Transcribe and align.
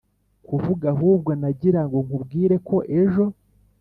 kuvuga 0.47 0.85
ahubwo 0.93 1.31
nagiraga 1.41 1.87
ngo 1.89 1.97
nkubwire 2.05 2.55
ko 2.67 2.77
ejo 3.01 3.25